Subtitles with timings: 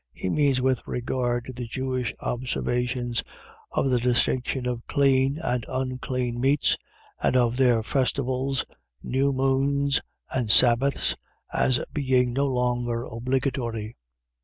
[0.13, 3.23] .He means with regard to the Jewish observations
[3.69, 6.75] of the distinction of clean and unclean meats;
[7.21, 8.65] and of their festivals,
[9.03, 10.01] new moons,
[10.31, 11.15] and sabbaths,
[11.53, 13.95] as being no longer obligatory.